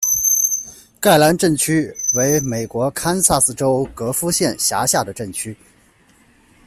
[0.99, 5.55] 盖兰镇区为美国堪萨斯州戈夫县辖下的镇区。